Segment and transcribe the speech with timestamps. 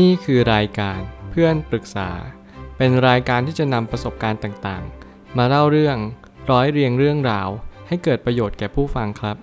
[0.00, 2.10] นี่คือรายการเพื่อนปรึกษา
[2.76, 5.96] เป็นรายการที่จะนำประสบการณ์ต่างๆ มาเล่าเรื่อง
[6.50, 7.48] ร้อยเรียงเรื่องราว
[7.88, 9.36] ให้เกิดประโยชน์แก่ผู้ฟังครับ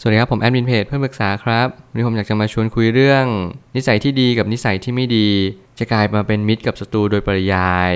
[0.00, 3.24] สวัสดีครับผมแอดมินเพจเพื่อนปรึกษาครับวันนี้ผมอยากจะมาชวนคุยเรื่อง
[3.76, 5.28] นิสัยที่ดีกับนิสัยที่ไม่ดี
[5.78, 7.94] จะกลายมาเป็นมิตรกับศัตรูโดยปริยาย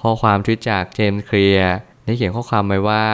[0.00, 1.74] ข้อความทวิตจากเจมส์เคลียร์
[2.04, 3.04] ได้เขียนข้อความไว้ว่า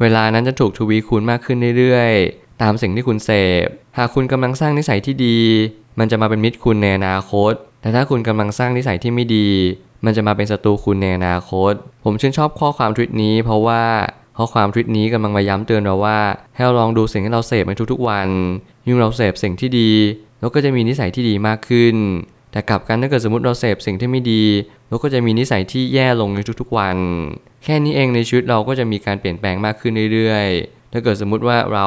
[0.00, 3.30] เวลานั้นจะถูกทวีคูณมากขึ้นเรื่อยๆ ตามสิ่งที่คุณเส
[3.64, 3.66] พ
[3.96, 5.40] หากคุณกำลังสร้างนิสัยที่ดี
[5.98, 9.48] มันจะมาเป็นมิตรคุณในอนาคต แต่ถ้าคุณกำลังสร้างนิสัยที่ไม่ดี
[10.04, 11.72] มันจะมาเป็นศัตรูคุณในอนาคต
[12.04, 13.82] ผมชื่นชอบข้อความทวิตนี้ เพราะว่า
[14.38, 16.18] ข้อความทวิตนี้กำลังมาย้ำเตือนเราว่า
[16.54, 18.28] ให้เราลองดูสิ่งที่เราเสพในทุกๆวัน
[18.86, 19.90] ยิ่งเราเสพสิ่งที่ดี
[20.40, 21.96] เราก็จะมีนิสัยที่ดีมากขึ้น
[22.52, 24.44] แต่กลับกันถ้าเกิดสมมติเราเสพสิ่งที่ไม่ดี
[24.88, 26.96] เราก็จะมีนิสัยที่แย่ลงในทุกๆวัน
[27.64, 31.86] แค่นี้เองในชีวิตเราก็จะมีการเปลี่ยนแปลงมากขึ้นเรื่อยๆ ถ้าเกิดสมมุติว่าเรา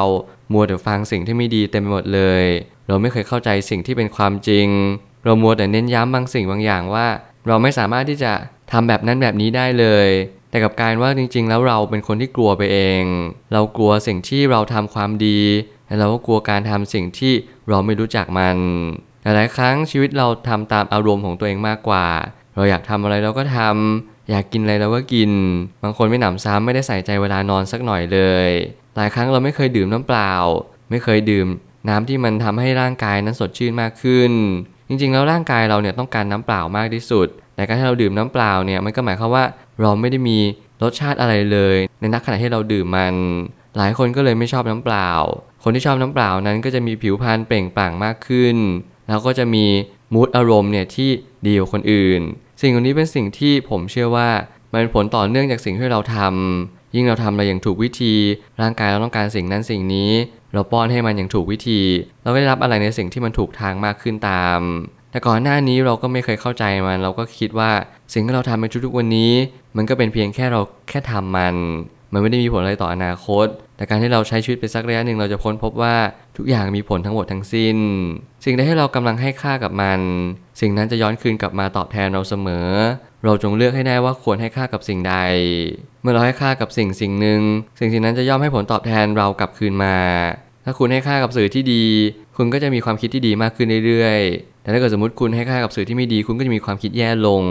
[0.52, 2.44] มัวแต่ฟังสิ่งที่ไม่ดีเต็มไปหมดเลย
[2.88, 4.68] เราไม่เคยเข้าใจสิ่งที่เป็นความจริง
[5.24, 7.06] เรามัวแต่เน้นย้ำบางสิ่งบางอย่างว่า
[7.46, 8.32] เราไม่สามารถที่จะ
[8.72, 10.08] ทำแบบนั้นแบบนี้ได้เลย
[10.50, 13.02] แต่กับการว่าจริง ๆ แล้วเราเป็นคนที่กลัวไปเอง
[13.52, 15.40] เรากลัวสิ่งที่เราทำความดี
[15.86, 17.32] และเราก็กลัวการทำสิ่งที่
[17.68, 18.56] เราไม่รู้จักมัน
[19.22, 22.06] หลายครั้งชีวิตเราทำตามอารมณ์ของตัวเองมากกว่า
[22.54, 25.30] เราอยากทำอะไรเราก็ทำ อยากกินอะไรเราก็กิน
[25.82, 28.48] บางคนไม่หนำซ้ำไม่ได้ใส่ใจเวลานอนสักหน่อยเลย
[28.96, 30.32] หลายครั้งเราไม่เคยดื่มน้ำเปล่า
[30.90, 31.46] ไม่เคยดื่ม
[31.88, 34.32] น้ำที่มันทำให้ร่างกายนั้นสดชื่นมากขึ้น
[34.88, 39.44] จริงๆแล้วร่างกายเราเนี่ยต้องการน้ำเปล่ามากที่สุด แต่การที่เราดื่มน้ำเปล่าเนี่ยมันก็หมายความว่า
[39.80, 40.38] เราไม่ได้มี
[40.82, 43.14] รสชาติอะไรเลย ในนักขณะที่เราดื่มมัน
[43.76, 45.10] หลายคนก็เลยไม่ชอบน้ำเปล่า
[45.64, 48.56] คนที่ชอบน้ำเปล่านั้นก็จะมีผิวพรรณเปล่งปลั่งมากขึ้น
[49.08, 49.64] แล้วก็จะมี
[50.14, 51.10] มูดอารมณ์เนี่ยที่
[51.46, 52.20] ดีกว่าคนอื่น
[52.60, 54.28] สิ่งเหล่านี้เป็นสิ่งที่ผมเชื่อว่า
[54.72, 58.14] มันเป็นผลต่อเนื่องจากสิ่งที่เราทำยิ่งเราทำอะไรอย่างถูกวิธี
[58.60, 60.10] ร่างกายเราต้องการสิ่งนั้นสิ่งนี้
[60.54, 61.80] เราป้อนให้มันอย่างถูกวิธี
[62.22, 64.60] เราได้รับอะไรในสิ่งที่มันถูกทางมากขึ้นตาม
[65.10, 67.70] แต่ก่อนหน้านี้เราก็ไม่เคยเข้าใจมัน เราก็คิดว่า
[68.12, 69.32] สิ่งที่เราทำในทุกๆวันนี้
[69.76, 71.54] มันก็เป็นเพียงแค่เราแค่ทำมัน
[72.12, 73.46] มันไม่ได้มีผลอะไรต่ออนาคต
[73.76, 75.94] แต่การที่เราใช้ชีวิตไปสักระยะหนึ่งเราจะค้นพบว่า
[76.40, 77.76] ทุกอย่างมีผลทั้งหมดทั้งสิ้น
[78.44, 80.00] สิ่งใดที่เรากำลังให้ค่ากับมัน
[80.60, 82.68] สิ่งนั้นจะย้อนคืนกลับมาตอบแทนเราเสมอ
[83.24, 85.16] เราจงเลือกให้ได้ว่าควรให้ค่ากับสิ่งใด
[86.02, 87.40] เมื่อเราให้ค่ากับสิ่งสิ่งหนึ่ง
[87.78, 89.96] สิ่งสิ่งนั้นจะย่อมให้ผลตอบแทนเรากลับคืนมา
[90.64, 91.84] ถ้าคุณให้ค่ากับสื่อที่ดี
[92.36, 97.42] คุณก็จะมีความคิดที่ดีมากขึ้นเรื่อยๆ แต่ถ้าเกิดสมมติคุณให้ค่ากับสื่อที่ไม่ดี คุณก็จะมีความคิดแย่ลง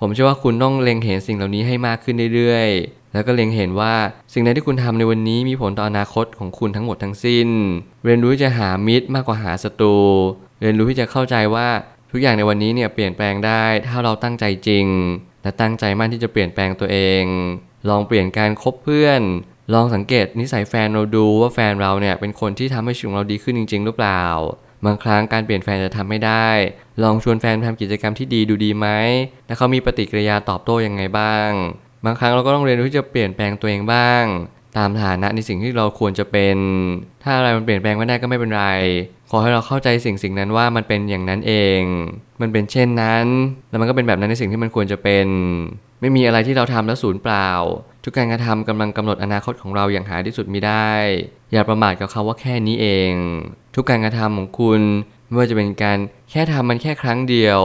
[0.00, 3.94] ผมเชื่อว่าคุณต้องเล็งเห็นสิ่งเหล่านี้ให้มากขึ้นเรื่อยๆ แล้วก็เล็งเห็นว่า
[4.32, 7.48] สิ่งใดที่คุณทำในวันนี้มีผลต่ออนาคตของคุณทั้งหมดทั้งสิ้น
[8.04, 9.98] เรียนรู้ที่จะหามิตรมากกว่าหาศัตรู
[10.60, 11.68] เรียนรู้ที่จะเข้าใจว่า
[12.10, 14.86] ทุกอย่างในวันนี้เนี่ยเปลี่ยนแปลงได้ ถ้าเราตั้งใจจริง
[15.42, 17.24] และตั้งใจมั่นที่จะเปลี่ยนแปลงตัวเอง
[17.88, 19.22] ลองเปลี่ยนการคบเพื่อน
[19.74, 24.24] ลองสังเกตนิสัยแฟนเราดูว่าแฟนเราเนี่ยเป็นคนที่ทำให้ชีวิตเราดีขึ้นจริง ๆ หรือเปล่า
[24.86, 26.48] บางครั้งการเปลี่ยนแฟนจะทำไม่ได้
[27.02, 28.88] ลองชวนแฟนทำกิจกรรมที่ดีดูดีไหม
[29.46, 31.50] และเขามีปฏิกิริยาตอบโต้ยังไงบ้าง
[32.04, 34.24] บางครั้งเราก็ต้องเรียนรู้ที่จะเปลี่ยนแปลงตัวเองบ้าง
[34.76, 36.56] ตามฐานะในสิ่งที่เราควรจะเป็น
[37.22, 38.66] ถ้าอะไรมันเปลี่ยนแปลงไม่ได้ก็ไม่เป็นไร
[39.30, 41.82] ขอให้เราเข้าใจสิ่งสิ่งนั้นว่ามันเป็นอย่างนั้นเอง
[42.40, 43.26] มันเป็นเช่นนั้น
[43.70, 45.26] แล้วมันก็เป็นแบบนั้นในสิ่งที่มันควรจะเป็น
[46.00, 47.50] ไม่มีอะไรที่เราทำแล้วสูญเปล่า
[48.04, 50.90] ทุกการกระทำกำลังกำหนดอนาคตของเราอย่างหาที่สุดมิได้
[51.52, 53.12] อย่าประมาทกับคาว่าแค่นี้เอง
[53.74, 54.80] ทุกการกระทำของคุณ
[55.26, 55.98] ไม่ว่าจะเป็นการ
[56.30, 57.60] แค่ทำมันแค่ครั้งเดียว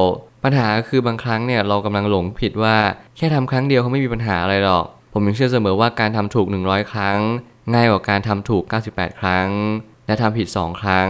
[0.45, 2.75] ปัญหาคือบางครั้งเนี่ยเรากำลังหลงผิดว่า
[3.17, 7.19] แค่ทำครั้งเดียวเขาไม่มีปัญหาอะไรหรอก ผมยังเชื่อเสมอว่าการทำถูก 100 ครั้ง
[7.73, 9.49] ง่ายกว่าการทำถูก 98 ครั้ง
[10.07, 11.09] และทำผิด 2 ครั้ง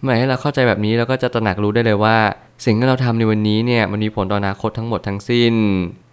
[0.00, 2.16] เมื่อไหร่ให้เราเข้าใจแบบนี้เราก็จะตระหนักรู้ได้เลยว่า
[2.64, 5.54] สิ่งที่เราทำในวันนี้เนี่ยมันมีผลต่ออนาคตทั้งหมดทั้งสิ้น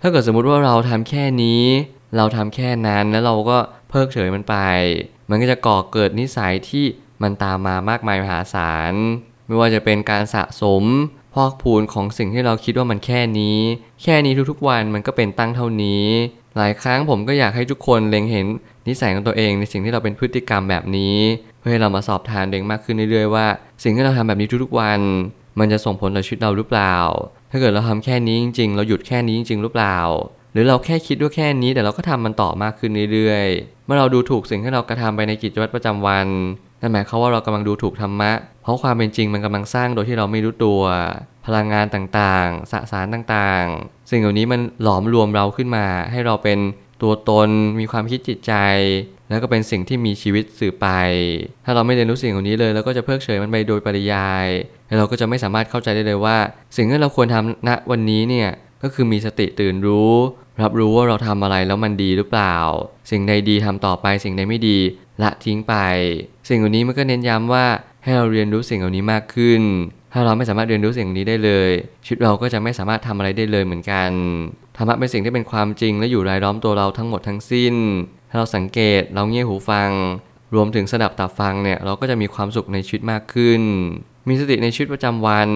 [0.02, 1.64] ถ้าเกิดสมมุติว่าเราทำแค่นี้
[2.18, 3.58] เราทำแค่นั้นแล้วเราก็
[3.90, 4.56] เพิกเฉยมันไป
[5.30, 6.86] มันก็จะก่อเกิดนิสัยที่
[7.22, 8.94] มันตามมามากมายมหาศาล
[9.48, 10.84] ไม่ว่าจะเป็นการสะสม
[11.34, 13.58] พอกพูนของสิ่งที่เราคิดว่ามันแค่นี้
[14.04, 16.06] แค่นี้ทุกๆวันมันก็เป็นตั้งเท่านี้
[16.58, 18.46] หลายครั้งผมก็อยากให้ทุกคนเล็งเห็น
[18.88, 21.18] นิสัยของตัวเองในสิ่งที่เราเป็นพฤติกรรมแบบนี้
[21.60, 23.46] เพื่อให้เรามาสอบทานเองมากขึ้นเรื่อยๆว่า
[23.84, 25.00] สิ่งที่เราทำแบบนี้ทุกๆวัน
[25.60, 26.96] มันจะส่งผลต่อชีวิตเราหรือเปล่า
[27.52, 29.98] ถ้าเกิดเราทำแค่นี้จริงๆ เราหยุดแค่นี้จริงๆหรือเปล่า
[30.54, 36.28] หรือเราแค่คิดว่าแค่นี้แต่เราก็ทำมันต่อมากขึ้นเรื่อยๆ เมื่อเราดูถูกสิ่งที่เรากระทำไปในกิจวัตรประจำวัน
[36.82, 38.32] นั่นหมายความว่าเรากำลังดูถูกธรรมะ
[38.64, 40.82] เพราะความเป็นจริงมันกำลังสร้างโดยที่เราไม่รู้ตัว
[41.46, 46.60] พลังงานต่างๆ สสารต่างๆ สิ่งเหล่านี้มันหลอมรวมเราขึ้นมา ให้เราเป็น
[47.02, 47.50] ตัวตน
[47.80, 48.54] มีความคิดจิตใจ
[49.30, 50.88] แล้วก็เป็นสิ่งที่มีชีวิตสื่อไป
[51.66, 54.48] ถ้าเราไม่เรียนรู้สิ่งเหล่านี้เลยเราก็จะเพิกเฉยมันไปโดยปริยาย
[54.88, 56.38] แล้วเราก็จะไม่สามารถเข้าใจได้เลยว่า
[56.76, 58.50] สิ่งที่เราควรทำณวันนี้เนี่ย
[58.84, 60.14] ก็คือมีสติตื่นรู้
[60.62, 62.56] รับรู้ว่าเราทำอะไรแล้วมันดีหรือเปล่า
[63.12, 64.78] สิ่งใดดีทำต่อไปสิ่งใดไม่ดี
[65.24, 65.76] ละทิ้งไป
[66.50, 67.66] สิ่งเหล่านี้มันก็เน้นย้ำว่า
[68.04, 69.62] ให้เราเรียนรู้สิ่งเหล่านี้มากขึ้น
[70.14, 71.70] ถ้าเราไม่สามารถเรียนรู้สิ่งนี้ได้เลย
[72.06, 74.10] ชีวิตเราก็จะไม่สามารถทำอะไรได้เลยเหมือนกัน
[74.78, 77.76] ธรรมะเป็นสิ่งที่เป็นความจริงและอยู่รายล้อมตัวเราทั้งหมดทั้งสิ้น
[78.30, 79.90] ถ้าเราสังเกตเราเงี่ยหูฟัง
[80.56, 83.62] รวมถึงสดับตับฟังเนี่ยเราก็จะมีความสุขในชีวิตมากขึ้น
[84.28, 85.50] มีสติในชีวิตประจำวัน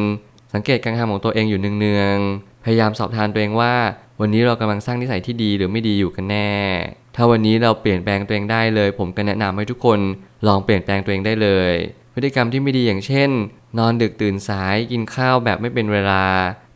[0.53, 3.73] สังเกตการทำของตัวเองอยู่เนืองๆพยายามสอบทานตัวเองว่า
[4.21, 6.49] วันนี้เรากำลังสร้างนิสัยที่ดีหรือไม่ดีอยู่กันแน่
[7.15, 9.99] ถ้าวันนี้เราเปลี่ยนแปลงตัวเองได้เลย ผมก็แนะนำให้ทุกคน
[10.47, 11.73] ลองเปลี่ยนแปลงตัวเองได้เลย
[12.13, 13.29] พฤติกรรมที่ไม่ดีอย่างเช่น
[13.77, 16.23] นอนดึกตื่นสายกินข้าวแบบไม่เป็นเวลา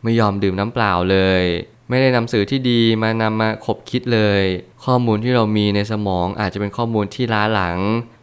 [0.03, 1.43] ไม่ยอมดื่มน้ำเปล่าเลย
[1.89, 4.43] ไม่ได้นำสื่อที่ดีมานำมาคบคิดเลย
[4.85, 7.77] ข้อมูลที่เรามีในสมองอาจจะเป็นข้อมูลที่ล้าหลัง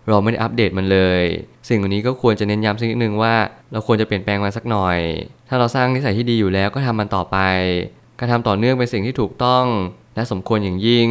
[0.08, 1.22] เราไม่ได้อัปเดตมันเลย
[1.68, 3.34] สิ่งเหล่านี้ก็ควรจะเน้นย้ำสักนิดนึงว่า
[3.72, 4.98] เราควรจะเปลี่ยนแปลงมันสักหน่อย
[5.48, 7.38] ถ้าเราสร้างนิสัยที่ดีอยู่แล้วก็ทำมันต่อไป
[8.18, 9.64] การทำต่อเนื่องเป็นสิ่งที่ถูกต้อง
[10.14, 11.10] และสมควรอย่างยิ่ง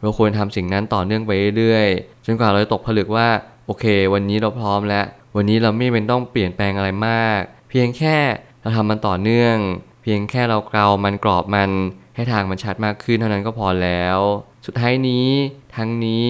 [0.00, 3.28] เราควรทำสิ่งนั้นต่อเนื่องไปเรื่อยๆจนกว่าเราจะตกผลึกว่า
[3.66, 5.04] โอเค วันนี้เราพร้อมแล้ว
[5.36, 8.16] วันนี้เราไม่เป็นต้องเปลี่ยนแปลงอะไรมาก เพียงแค่
[8.60, 9.56] เราทำมันต่อเนื่อง
[10.02, 11.70] เพียงแค่เราเกลามันกรอบมัน
[12.14, 14.18] ให้ทางมันชัดมากขึ้นเท่านั้นก็พอแล้ว
[14.66, 15.28] สุดท้ายนี้
[15.76, 16.26] ทั้งนี้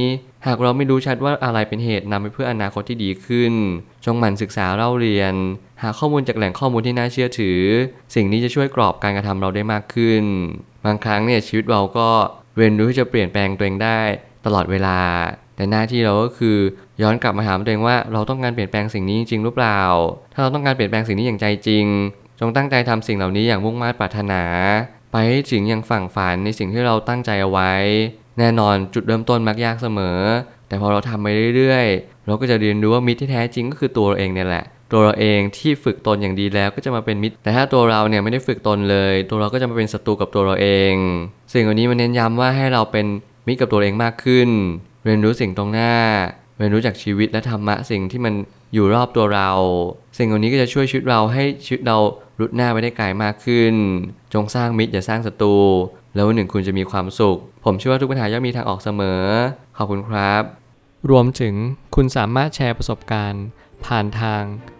[0.46, 3.52] หากเราไม่รู้ชัดว่าอะไรเป็นเหตุนำไปเพื่ออนาคตที่ดีขึ้น
[4.04, 5.34] จงหมั่นศึกษาเล่าเรียน
[5.82, 7.60] หาข้อมูลจากแหล่งข้อมูลที่น่าเชื่อถือ
[8.14, 10.22] สิ่งนี้จะช่วยกรอบการกระทำเราได้มากขึ้น
[10.84, 12.08] บางครั้งเนี่ยชีวิตเราก็
[12.60, 14.00] เรียนรู้ที่จะเปลี่ยนแปลงตัวเองได้
[14.46, 14.98] ตลอดเวลา
[15.56, 16.56] แต่หน้าที่เราก็คือ
[17.02, 19.80] ย้อนกลับมาถามตัวเองว่าเราต้องการเปลี่ยนแปลงสิ่งนี้จริงหรือเปล่า
[20.32, 21.86] ถ้าเราต้องการเปลี่ยนแปลงสิ่งนี้อย่างใจจริง
[22.40, 24.42] จงตั้งใจทำสิ่งเหล่านี้อย่างมุ่งมั่นปรารถนา
[25.12, 25.16] ไป
[25.50, 27.72] ถึงอย่างฝั่งฝันในสิ่งที่เราตั้งใจเอาไว้
[28.38, 30.18] แน่นอนจุดเริ่มต้นมักยากเสมอ
[30.68, 31.26] แต่พอเราทำไป
[31.56, 40.94] เรื่อยๆ เราก็จะเรียนรู้ว่ามิตรที่แท้จริงก็คือตัวเราเองเนี่ยแหละ ตัวเราเองที่ฝึกตนอย่างดีแล้วก็จะมาเป็นมิตร แต่ถ้าตัวเราเนี่ยไม่ได้ฝึกตนเลย ตัวเราก็จะมาเป็นศัตรูกับตัวเราเอง
[41.52, 43.06] สิ่งเหล่านี้มันเน้นย้ำว่าให้เราเป็น
[43.46, 44.48] มิตรกับตัวเองมากขึ้น
[45.04, 45.94] เรียนรู้สิ่งตรงหน้า
[46.58, 48.34] เรียนรู้จากชีวิตและธรรมะสิ่งที่มัน
[48.74, 49.50] อยู่รอบตัวเรา
[50.18, 51.96] สิ่งเหล่านี้ก็จะช่วยชีวิตเราให้ชีวิตเรา
[52.40, 53.74] รุดหน้าไปได้ไกลมากขึ้น
[54.34, 55.56] จงสร้างมิตรอย่าสร้างศัตรู
[56.14, 59.22] แล้ววันหนึ่งคุณจะมีความสุข ผมเชื่อว่าทุกปัญหาย่อมมีทางออกเสมอ
[59.76, 60.42] ขอบคุณครับ
[61.10, 61.54] รวมถึง
[61.94, 63.44] คุณสามารถแชร์ประสบการณ์
[63.86, 64.42] ผ่านทาง